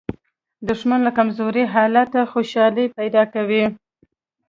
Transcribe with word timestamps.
دښمن 0.67 0.99
له 1.07 1.11
کمزوري 1.17 1.63
حالته 1.73 2.19
خوشالي 2.31 2.85
پیدا 2.97 3.23
کوي 3.33 3.63